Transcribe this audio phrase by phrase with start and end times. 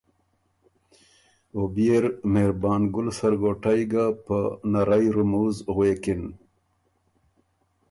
[1.55, 2.03] او بيې ر
[2.33, 4.37] مهربان ګُل سرګوټئ ګه په
[4.71, 6.21] نَرئ رموز غوېکِن